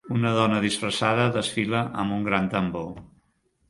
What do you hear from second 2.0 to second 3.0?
amb un gran tambor.